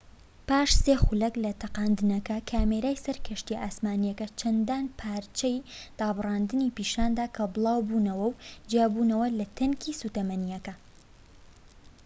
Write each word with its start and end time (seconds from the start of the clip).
پاش 0.49 0.69
٣ 0.83 0.85
خولەك 1.03 1.35
لە 1.43 1.51
تەقاندنەکە، 1.63 2.37
کامێرەی 2.51 3.01
سەر 3.05 3.17
کەشتیە 3.27 3.57
ئاسمانیەکە 3.63 4.27
چەندان 4.39 4.85
پارچەی 4.99 5.63
دابڕاندنی 5.99 6.73
پیشاندا 6.77 7.25
کە 7.35 7.43
بڵاوبووبونەوە 7.53 8.25
و 8.29 8.37
جیابووبونەوە 8.71 9.27
لە 9.39 9.45
تانکی 9.57 9.97
سوتەمەنیەکە 10.01 10.73